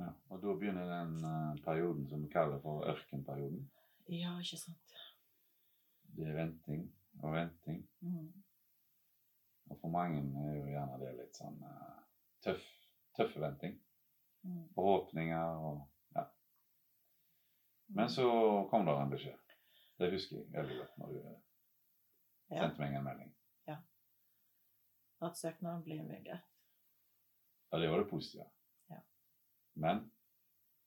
Ja. 0.00 0.08
Og 0.28 0.42
da 0.42 0.54
begynner 0.58 0.90
den 0.90 1.14
eh, 1.24 1.62
perioden 1.64 2.08
som 2.10 2.24
vi 2.24 2.32
kaller 2.32 2.58
for 2.62 2.88
ørkenperioden. 2.90 3.62
Ja, 4.10 4.34
ikke 4.42 4.58
sant? 4.58 4.96
Det 6.16 6.26
er 6.26 6.34
venting 6.34 6.84
og 7.22 7.34
venting. 7.34 7.84
Mm. 8.00 8.32
Og 9.70 9.78
for 9.78 9.94
mange 9.94 10.24
er 10.42 10.58
jo 10.58 10.66
gjerne 10.74 10.98
det 11.04 11.14
litt 11.20 11.38
sånn 11.38 11.62
eh, 11.70 12.02
tøff, 12.42 12.66
tøffe 13.14 13.46
venting. 13.46 13.78
Mm. 14.42 14.66
Forhåpninger 14.74 15.64
og. 15.70 15.86
Men 17.94 18.10
så 18.10 18.26
kom 18.70 18.86
det 18.86 18.94
en 18.96 19.10
beskjed. 19.10 19.54
Det 19.98 20.10
husker 20.12 20.36
jeg 20.36 20.52
veldig 20.54 20.76
godt 20.78 20.98
når 21.00 21.12
du 21.12 21.20
ja, 21.20 22.60
sendte 22.62 22.80
meg 22.80 22.94
en 22.96 23.04
melding. 23.04 23.32
Ja. 23.68 23.76
at 25.26 25.38
søknaden 25.38 25.82
ble 25.84 25.98
innvilget. 26.00 26.46
Ja, 27.70 27.78
det 27.78 27.90
var 27.90 28.02
det 28.02 28.10
positive. 28.10 28.46
Ja. 28.90 29.00
Men 29.74 30.06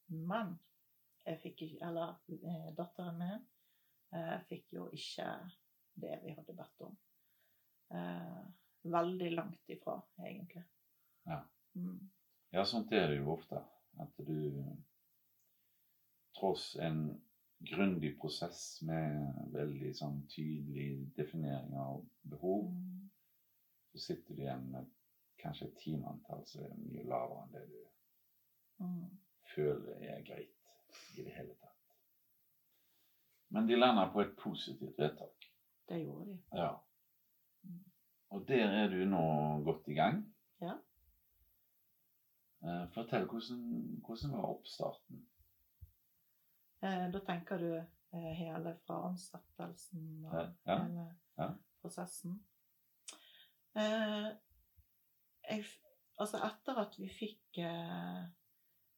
Men 0.07 0.57
jeg 1.25 1.39
fikk 1.43 1.61
ikke, 1.67 1.79
eller 1.87 2.15
eh, 2.29 2.71
datteren 2.77 3.19
min 3.19 3.43
jeg 4.13 4.41
fikk 4.49 4.73
jo 4.75 4.89
ikke 4.93 5.27
det 5.97 6.17
vi 6.21 6.33
hadde 6.37 6.53
bedt 6.53 6.83
om. 6.85 6.97
Eh, 7.97 8.43
veldig 8.93 9.31
langt 9.33 9.69
ifra, 9.73 9.95
egentlig. 10.21 10.63
Ja. 11.25 11.39
Mm. 11.73 12.11
ja, 12.53 12.65
sånt 12.65 12.91
er 12.93 13.07
det 13.09 13.17
jo 13.21 13.31
ofte. 13.33 13.63
At 14.01 14.17
du 14.17 14.35
tross 16.35 16.75
en 16.75 17.21
grundig 17.63 18.17
prosess 18.19 18.81
med 18.81 19.33
veldig 19.53 19.93
sånn 19.95 20.21
tydelig 20.27 21.13
definering 21.17 21.75
av 21.79 22.01
behov, 22.29 22.65
Mm. 22.71 23.09
så 23.91 23.99
sitter 23.99 24.35
du 24.35 24.41
igjen 24.41 24.71
med 24.71 24.85
kanskje 25.37 25.65
et 25.67 25.77
timeantall 25.77 26.45
som 26.45 26.63
er 26.63 26.75
mye 26.75 27.03
lavere 27.03 27.43
enn 27.43 27.51
det 27.51 27.67
du 27.69 28.83
Mm. 28.83 29.17
føler 29.55 30.01
er 30.01 30.21
greit 30.21 30.49
i 31.17 31.23
det 31.23 31.31
hele 31.31 31.53
tatt. 31.55 31.69
Men 33.49 33.67
de 33.67 33.75
lander 33.75 34.11
på 34.13 34.21
et 34.21 34.35
positivt 34.37 34.97
vedtak. 34.97 35.45
Det 35.89 36.01
gjorde 36.05 36.25
de. 36.31 36.39
Ja. 36.53 36.73
Og 38.29 38.47
der 38.47 38.67
er 38.67 38.87
du 38.89 39.05
nå 39.05 39.63
godt 39.63 39.87
i 39.87 39.93
gang. 39.93 40.33
Ja. 40.61 40.77
Eh, 42.63 42.87
Fortell, 42.93 43.25
hvordan, 43.25 44.01
hvordan 44.05 44.31
var 44.31 44.45
oppstarten? 44.55 45.27
Eh, 46.83 47.09
da 47.11 47.19
tenker 47.19 47.57
du 47.59 47.69
eh, 47.77 48.31
hele 48.35 48.73
fra 48.83 48.97
ansettelsen 49.07 50.25
og 50.27 50.33
Ja, 50.35 50.47
ja, 50.67 50.79
hele 50.83 51.05
ja. 51.37 51.45
prosessen. 51.79 52.33
Eh, 53.79 54.27
jeg, 55.47 55.63
altså 56.19 56.41
etter 56.43 56.81
at 56.83 56.97
vi 56.99 57.07
fikk 57.07 57.61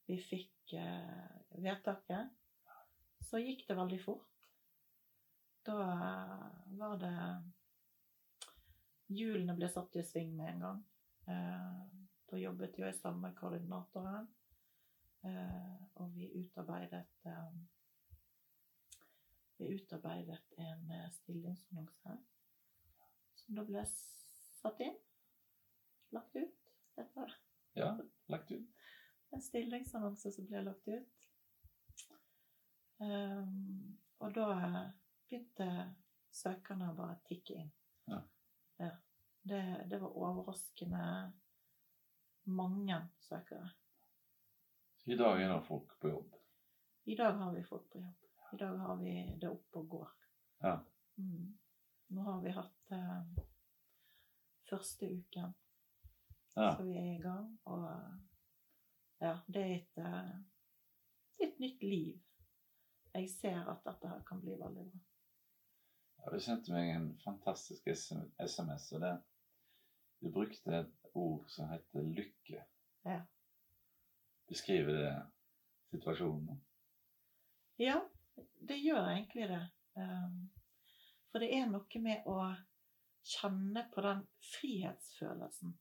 vi 0.06 0.16
fikk 0.22 0.74
vedtaket, 1.62 2.30
så 3.26 3.42
gikk 3.42 3.64
det 3.68 3.78
veldig 3.78 4.00
fort. 4.02 4.32
da 5.66 5.78
var 6.78 6.98
det 7.02 7.14
Hjulene 9.10 9.56
ble 9.58 9.70
satt 9.70 9.96
i 9.98 10.04
sving 10.06 10.36
med 10.38 10.54
en 10.54 10.62
gang. 10.66 10.84
Da 12.30 12.38
jobbet 12.38 12.78
jeg 12.78 12.94
sammen 12.96 13.22
med 13.22 13.36
koordinatoren, 13.38 14.30
og 15.96 16.14
vi 16.14 16.30
utarbeidet 16.42 17.06
Vi 19.58 19.74
utarbeidet 19.76 20.54
en 20.58 20.92
eh, 20.92 21.10
stillingsannonse 21.12 22.18
som 23.36 23.56
da 23.56 23.64
ble 23.68 23.84
satt 23.86 24.82
inn. 24.84 24.98
Lagt 26.16 26.36
ut. 26.36 26.72
Dette 26.96 27.28
Ja, 27.76 27.92
lagt 28.32 28.52
ut. 28.52 28.68
en 29.36 29.42
stillingsannonse 29.42 30.32
som 30.32 30.48
ble 30.48 30.62
lagt 30.64 30.88
ut. 30.88 31.26
Um, 32.98 33.98
og 34.24 34.32
da 34.36 34.48
begynte 35.28 35.68
søkerne 36.32 36.92
å 36.92 36.96
bare 36.96 37.18
tikke 37.28 37.58
inn. 37.60 37.72
Ja. 38.08 38.22
Ja. 38.80 38.92
Det, 39.46 39.62
det 39.92 40.00
var 40.02 40.16
overraskende 40.16 41.08
mange 42.50 43.02
søkere. 43.28 43.68
Så 45.04 45.12
I 45.12 45.20
dag 45.20 45.42
er 45.42 45.52
det 45.52 45.60
folk 45.68 46.00
på 46.00 46.10
jobb. 46.14 46.38
I 47.06 47.16
dag 47.20 47.36
har 47.42 47.52
vi 47.54 47.64
folk 47.68 47.90
på 47.92 48.00
jobb. 48.02 48.25
I 48.56 48.58
dag 48.58 48.78
har 48.78 48.96
vi 48.96 49.38
det 49.42 49.50
oppe 49.52 49.80
og 49.82 49.88
går. 49.90 50.12
Ja. 50.64 50.78
Mm. 51.20 51.58
Nå 52.16 52.22
har 52.24 52.38
vi 52.42 52.54
hatt 52.56 52.92
eh, 52.96 53.42
første 54.70 55.10
uken, 55.12 55.56
Ja. 56.56 56.70
så 56.78 56.84
vi 56.88 56.96
er 56.98 57.10
i 57.18 57.22
gang. 57.22 57.50
Og 57.66 57.90
ja, 59.20 59.34
det 59.48 59.64
er 59.66 59.76
et, 59.76 59.98
eh, 59.98 60.32
et 61.48 61.60
nytt 61.60 61.84
liv. 61.84 62.22
Jeg 63.14 63.30
ser 63.30 63.68
at 63.76 63.84
dette 63.86 64.08
her 64.08 64.24
kan 64.24 64.40
bli 64.42 64.56
veldig 64.64 64.88
bra. 64.94 65.04
Ja, 66.24 66.32
du 66.32 66.40
sendte 66.40 66.72
meg 66.72 66.96
en 66.96 67.12
fantastisk 67.28 67.88
SMS, 67.92 68.92
og 68.96 69.02
det, 69.02 69.14
du 70.22 70.32
brukte 70.32 70.80
et 70.80 71.12
ord 71.14 71.44
som 71.52 71.68
heter 71.76 72.08
lykke. 72.08 72.64
Ja. 73.06 73.20
Beskriver 74.48 74.94
det 75.04 75.16
situasjonen? 75.92 76.64
Ja, 77.80 78.00
det 78.68 78.78
gjør 78.82 79.10
egentlig 79.10 79.50
det. 79.50 79.64
Um, 79.96 80.40
For 81.32 81.44
det 81.44 81.52
er 81.56 81.68
noe 81.68 82.02
med 82.04 82.28
å 82.32 82.40
kjenne 83.26 83.86
på 83.94 84.04
den 84.06 84.22
frihetsfølelsen 84.54 85.74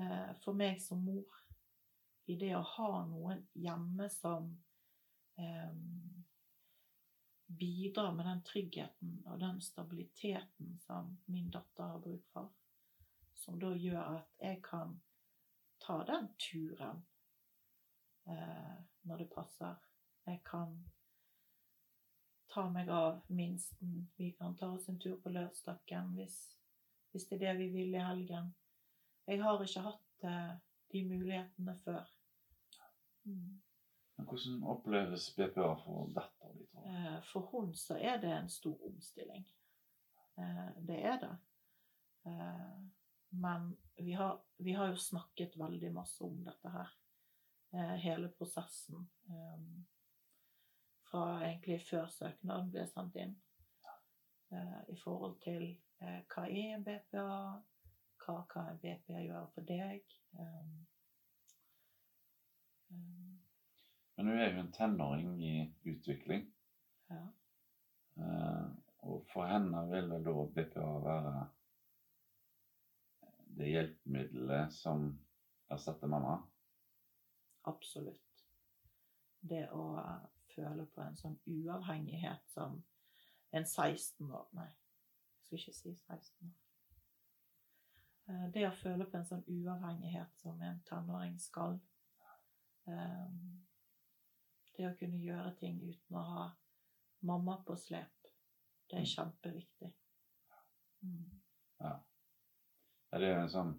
eh, 0.00 0.32
for 0.42 0.58
meg 0.58 0.80
som 0.82 1.04
mor 1.06 1.42
i 2.26 2.34
det 2.40 2.50
å 2.58 2.64
ha 2.74 2.90
noen 3.06 3.44
hjemme 3.54 4.08
som 4.10 4.48
eh, 5.38 5.76
bidrar 7.46 8.12
med 8.12 8.26
den 8.26 8.42
tryggheten 8.42 9.20
og 9.30 9.38
den 9.40 9.60
stabiliteten 9.62 10.74
som 10.82 11.14
min 11.30 11.50
datter 11.54 11.92
har 11.92 12.02
bruk 12.02 12.26
for. 12.32 12.50
Som 13.38 13.60
da 13.62 13.70
gjør 13.78 14.18
at 14.18 14.34
jeg 14.42 14.58
kan 14.66 14.96
ta 15.78 16.00
den 16.08 16.32
turen 16.40 17.04
eh, 18.26 18.76
når 19.06 19.22
det 19.22 19.30
passer. 19.30 19.78
Jeg 20.26 20.42
kan 20.42 20.74
ta 22.56 22.64
meg 22.72 22.88
av 22.88 23.18
minsten. 23.28 24.06
Vi 24.16 24.30
kan 24.38 24.56
ta 24.56 24.70
oss 24.72 24.88
en 24.88 24.96
tur 25.00 25.18
på 25.20 25.28
lørdagen 25.34 26.14
hvis, 26.16 26.36
hvis 27.12 27.26
det 27.28 27.36
er 27.36 27.42
det 27.44 27.54
vi 27.58 27.68
vil 27.74 27.94
i 27.94 28.04
helgen. 28.04 28.54
Jeg 29.28 29.42
har 29.42 29.60
ikke 29.60 29.82
hatt 29.84 30.24
eh, 30.24 30.52
de 30.94 31.02
mulighetene 31.04 31.74
før. 31.84 32.06
Mm. 33.26 33.56
Men 34.16 34.28
hvordan 34.30 34.62
oppleves 34.72 35.26
BPA 35.36 35.72
for 35.82 36.08
datteren 36.16 36.56
din? 36.62 36.84
Eh, 36.88 37.18
For 37.28 37.50
hun 37.52 37.74
så 37.76 37.98
er 38.00 38.20
det 38.22 38.30
en 38.32 38.48
stor 38.48 38.86
omstilling. 38.88 39.44
Eh, 40.38 40.68
Det 40.88 41.02
er 41.12 41.18
det. 41.20 41.34
Men 43.30 43.68
vi 44.00 44.12
har, 44.18 44.40
vi 44.58 44.72
har 44.72 44.88
jo 44.90 44.96
snakket 44.96 45.58
veldig 45.60 45.92
masse 45.94 46.24
om 46.24 46.40
dette 46.44 46.70
her. 46.72 46.88
Hele 48.02 48.28
prosessen. 48.34 49.04
Fra 51.06 51.24
egentlig 51.46 51.80
før 51.86 52.08
søknaden 52.10 52.70
ble 52.74 52.86
sendt 52.90 53.16
inn. 53.22 53.36
Eh, 54.52 54.80
I 54.94 54.96
forhold 55.02 55.38
til 55.44 55.64
eh, 56.02 56.20
hva 56.32 56.46
er 56.46 56.74
en 56.76 56.84
BPA, 56.86 57.26
hva 58.24 58.36
kan 58.50 58.78
BPA 58.82 59.22
gjøre 59.22 59.46
for 59.54 59.68
deg? 59.68 60.02
eh, 60.38 60.72
eh, 62.90 63.34
Men 64.16 64.30
hun 64.32 64.38
er 64.40 64.50
jo 64.54 64.62
en 64.64 64.72
tenåring 64.72 65.34
i 65.44 65.54
utvikling. 65.92 66.46
Ja. 67.10 67.22
Eh, 68.18 68.66
og 69.06 69.26
for 69.30 69.46
henne 69.46 69.84
vil 69.90 70.10
det 70.10 70.22
da 70.26 70.46
BPA 70.56 70.86
være 71.04 71.34
det 73.56 73.68
hjelpemiddelet 73.72 74.72
som 74.74 75.06
erstatter 75.72 76.10
mamma? 76.10 76.38
Absolutt. 77.70 78.42
Det 79.40 79.66
å 79.72 79.84
eh, 80.56 80.64
føle 80.64 80.86
på 80.86 81.02
en 81.02 81.16
sånn 81.16 81.38
uavhengighet 81.46 82.44
som 82.52 82.78
en 83.52 83.66
16 83.66 84.30
år 84.32 84.48
Nei, 84.56 84.68
jeg 84.68 85.44
skal 85.44 85.58
ikke 85.58 85.74
si 85.76 85.94
16 85.94 86.48
år. 86.48 86.54
Eh, 88.28 88.48
Det 88.54 88.66
å 88.68 88.74
føle 88.74 89.06
på 89.06 89.18
en 89.18 89.28
sånn 89.28 89.44
uavhengighet 89.46 90.34
som 90.42 90.62
en 90.62 90.82
tenåring 90.88 91.38
skal. 91.38 91.80
Eh, 92.86 93.28
Det 94.76 94.88
å 94.90 94.96
kunne 94.98 95.22
gjøre 95.22 95.54
ting 95.56 95.80
uten 95.80 96.16
å 96.16 96.22
ha 96.22 96.50
mamma 97.20 97.62
på 97.64 97.76
slep. 97.76 98.12
Det 98.90 98.98
er 98.98 99.04
kjempeviktig. 99.08 99.92
Mm. 101.02 101.40
Ja, 101.80 101.94
det 103.12 103.22
er 103.22 103.34
jo 103.34 103.40
en 103.40 103.50
sånn 103.50 103.72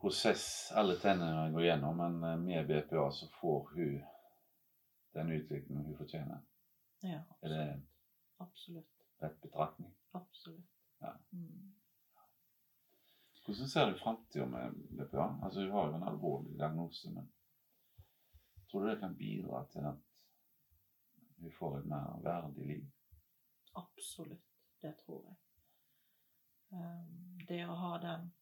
prosess 0.00 0.72
alle 0.74 0.96
tenåringer 1.00 1.52
går 1.52 1.64
gjennom, 1.64 1.96
men 1.96 2.24
eh, 2.24 2.38
med 2.38 2.66
BPA 2.68 3.10
så 3.10 3.28
får 3.40 3.70
hun 3.74 4.02
den 5.14 5.30
utviklingen 5.32 5.84
hun 5.84 5.96
fortjener. 5.96 6.40
Ja, 7.02 7.20
Er 7.42 7.48
det 7.48 7.82
absolutt. 8.38 8.90
rett 9.22 9.40
betraktning? 9.40 9.94
Absolutt. 10.12 10.70
Ja. 11.00 11.12
Mm. 11.32 11.74
Hvordan 13.44 13.68
ser 13.68 13.90
du 13.90 13.98
framtida 13.98 14.46
med 14.46 14.72
BPA? 14.90 15.38
Altså, 15.42 15.60
Hun 15.60 15.70
har 15.70 15.86
jo 15.88 15.94
en 15.94 16.02
alvorlig 16.08 16.58
diagnose, 16.58 17.10
men 17.10 17.32
tror 18.70 18.80
du 18.80 18.88
det 18.90 19.00
kan 19.00 19.16
bidra 19.16 19.66
til 19.72 19.78
at 19.86 19.98
hun 21.38 21.52
får 21.58 21.78
et 21.78 21.86
mer 21.86 22.20
verdig 22.24 22.66
liv? 22.66 22.86
Absolutt, 23.76 24.46
det 24.82 24.94
tror 25.04 25.24
jeg. 25.28 25.36
Um, 26.72 27.38
Det 27.48 27.60
å 27.68 27.74
ha 27.74 27.98
den 27.98 28.32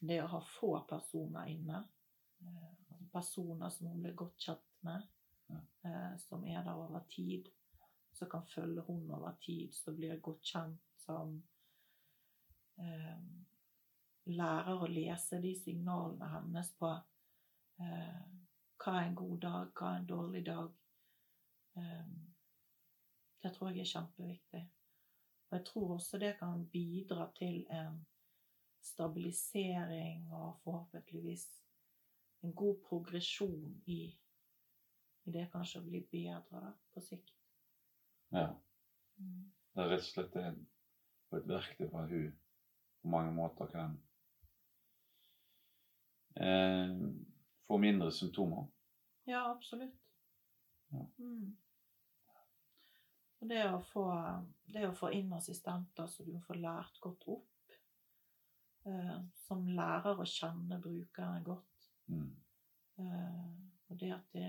Det 0.00 0.22
å 0.22 0.26
ha 0.26 0.40
få 0.60 0.84
personer 0.88 1.46
inne, 1.50 1.78
eh, 2.40 2.90
altså 2.90 3.06
personer 3.12 3.68
som 3.70 3.86
hun 3.86 4.02
blir 4.02 4.14
godt 4.14 4.36
kjent 4.38 4.66
med, 4.86 5.02
som 6.20 6.44
er 6.44 6.64
der 6.64 6.74
over 6.74 7.00
tid, 7.08 7.48
som 8.12 8.28
kan 8.30 8.46
følge 8.46 8.82
henne 8.86 9.16
over 9.16 9.36
tid, 9.40 9.72
som 9.72 9.96
blir 9.96 10.20
godt 10.20 10.44
kjent, 10.44 10.80
som 10.98 11.36
eh, 12.82 13.20
lærer 14.28 14.82
å 14.82 14.90
lese 14.90 15.40
de 15.42 15.54
signalene 15.56 16.28
hennes 16.32 16.72
på 16.80 16.90
eh, 17.80 18.24
hva 18.78 18.94
er 18.94 19.06
en 19.06 19.16
god 19.18 19.38
dag, 19.44 19.70
hva 19.74 19.92
er 19.92 20.02
en 20.02 20.10
dårlig 20.10 20.44
dag. 20.46 20.74
Eh, 21.78 22.10
det 23.42 23.54
tror 23.54 23.70
jeg 23.70 23.86
er 23.86 23.92
kjempeviktig. 23.92 24.64
Og 25.48 25.56
jeg 25.56 25.66
tror 25.70 25.94
også 25.96 26.20
det 26.20 26.34
kan 26.40 26.66
bidra 26.72 27.30
til 27.38 27.62
en 27.72 28.02
stabilisering 28.84 30.26
og 30.32 30.58
forhåpentligvis 30.64 31.46
en 32.44 32.54
god 32.54 32.76
progresjon 32.88 33.82
i, 33.86 34.02
i 35.28 35.32
det 35.34 35.46
kanskje 35.52 35.82
å 35.82 35.86
bli 35.86 36.00
bedre 36.12 36.62
da, 36.64 36.72
på 36.94 37.04
sikt. 37.04 37.34
Ja. 38.34 38.48
Mm. 39.20 39.46
Det 39.74 39.84
er 39.84 39.90
rett 39.92 40.04
og 40.04 40.10
slett 40.10 40.36
et, 40.40 40.60
et 41.38 41.48
verktøy 41.48 41.86
for 41.90 42.02
at 42.02 42.12
hun 42.12 42.32
på 42.98 43.12
mange 43.12 43.32
måter 43.36 43.70
kan 43.70 43.94
eh, 46.40 46.98
få 47.68 47.78
mindre 47.78 48.10
symptomer. 48.12 48.66
Ja, 49.28 49.44
absolutt. 49.52 49.96
Ja. 50.90 51.04
Mm. 51.20 51.56
Og 53.38 53.50
det 53.52 53.60
å, 53.70 53.78
få, 53.92 54.04
det 54.66 54.88
å 54.88 54.94
få 54.98 55.12
inn 55.14 55.30
assistenter 55.36 56.08
så 56.10 56.24
du 56.26 56.34
får 56.42 56.58
lært 56.58 56.98
godt 57.04 57.28
opp, 57.36 57.76
eh, 58.88 59.18
som 59.44 59.68
lærer 59.68 60.18
å 60.18 60.26
kjenne 60.26 60.80
brukeren 60.82 61.44
godt, 61.46 61.74
Mm. 62.08 62.30
eh, 62.96 63.48
og 63.90 63.98
det 64.00 64.08
at 64.14 64.30
det, 64.32 64.46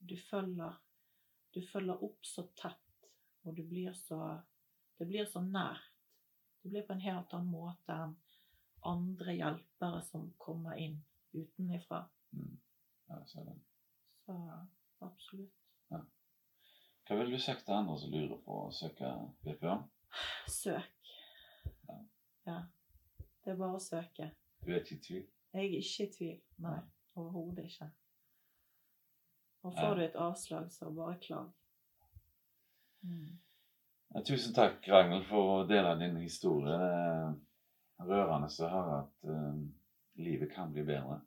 du, 0.00 0.16
følger, 0.16 0.78
du 1.54 1.60
følger 1.72 2.04
opp 2.04 2.26
så 2.26 2.46
tett, 2.58 3.08
og 3.44 3.56
du 3.56 3.62
blir 3.68 3.92
så, 3.96 4.40
det 4.98 5.08
blir 5.08 5.28
så 5.28 5.42
nært. 5.44 5.86
Det 6.60 6.72
blir 6.72 6.84
på 6.84 6.92
en 6.92 7.04
helt 7.04 7.32
annen 7.32 7.52
måte 7.52 7.94
enn 7.94 8.18
andre 8.84 9.32
hjelpere 9.36 10.02
som 10.04 10.26
kommer 10.40 10.76
inn 10.80 10.98
utenifra. 11.32 12.02
Mm. 12.36 12.58
Ja, 13.08 13.22
så 13.26 13.40
er 13.40 13.48
det. 13.48 13.56
Så 14.26 14.36
absolutt. 15.04 15.56
Hva 17.10 17.16
vil 17.18 17.32
du 17.34 17.40
sagt 17.42 17.64
til 17.66 17.74
andre 17.74 17.96
som 17.98 18.12
lurer 18.14 18.36
på 18.44 18.56
å 18.68 18.70
søke 18.70 19.08
BPA? 19.42 19.72
Søk. 20.46 21.08
Ja. 21.88 21.96
Ja. 22.46 22.58
Det 23.42 23.50
er 23.50 23.58
bare 23.58 23.80
å 23.80 23.82
søke. 23.82 24.28
Du 24.60 24.68
er 24.70 24.84
ikke 24.84 24.94
i 24.94 25.02
tvil? 25.06 25.24
Jeg 25.50 25.64
er 25.64 25.80
ikke 25.80 26.06
i 26.06 26.12
tvil. 26.14 26.36
Nei, 26.62 26.76
overhodet 27.18 27.64
ikke. 27.66 27.88
Og 29.62 29.74
får 29.76 29.94
du 29.94 30.02
et 30.04 30.16
avslag, 30.16 30.70
så 30.72 30.90
bare 30.90 31.18
klag. 31.20 31.50
Mm. 33.02 33.38
Ja, 34.14 34.22
tusen 34.26 34.54
takk, 34.56 34.88
Ragnhild, 34.88 35.26
for 35.28 35.50
å 35.60 35.66
dele 35.68 35.94
din 36.00 36.16
historie. 36.20 36.76
Det 36.78 38.06
er 38.06 38.08
rørende 38.08 38.48
å 38.48 38.70
høre 38.72 38.94
at 39.02 39.28
uh, 39.28 39.60
livet 40.20 40.52
kan 40.54 40.72
bli 40.72 40.84
bedre. 40.88 41.20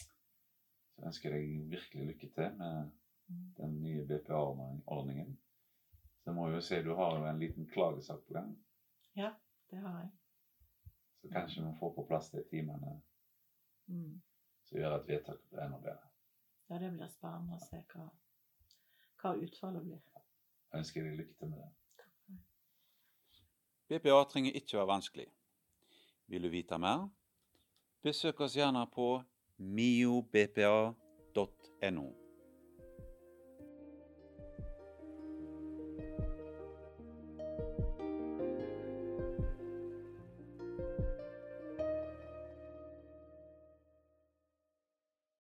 Så 0.00 1.02
jeg 1.02 1.10
ønsker 1.12 1.36
deg 1.36 1.52
virkelig 1.70 2.06
lykke 2.10 2.30
til 2.38 2.56
med 2.58 2.90
den 3.60 3.76
nye 3.84 4.06
BPA-ordningen. 4.08 5.36
Så 6.24 6.32
må 6.36 6.48
jeg 6.48 6.58
jo 6.58 6.64
si 6.64 6.80
du 6.84 6.90
har 6.98 7.14
jo 7.18 7.28
en 7.28 7.38
liten 7.40 7.68
klagesak 7.72 8.24
på 8.26 8.36
gang, 8.40 8.56
Ja, 9.16 9.32
Det 9.70 9.78
har 9.78 10.00
jeg. 10.00 10.10
så 11.20 11.28
kanskje 11.32 11.62
vi 11.68 11.76
får 11.78 11.94
på 11.94 12.06
plass 12.08 12.30
de 12.30 12.42
timene 12.50 13.00
Mm. 13.90 14.20
som 14.64 14.78
gjør 14.78 14.94
at 15.00 15.08
vedtaket 15.08 15.50
blir 15.50 15.60
enda 15.64 15.78
bedre. 15.78 16.09
Ja, 16.70 16.78
det 16.78 16.92
blir 16.94 17.08
spennende 17.10 17.56
å 17.58 17.64
se 17.64 17.80
hva, 17.90 18.04
hva 19.18 19.30
utfallet 19.42 19.82
blir. 19.82 19.98
Jeg 20.70 20.78
ønsker 20.84 21.02
deg 21.02 21.16
lykke 21.18 21.34
til 21.40 21.48
med 21.50 21.58
det. 21.64 21.70
BPA 23.90 24.20
trenger 24.30 24.54
ikke 24.54 24.78
være 24.78 24.86
vanskelig. 24.92 25.26
Vil 26.30 26.46
du 26.46 26.50
vite 26.52 26.78
mer? 26.78 27.08
Besøk 28.06 28.40
oss 28.46 28.54
gjerne 28.54 28.86
på 28.94 29.08
miobpa.no. 29.58 30.94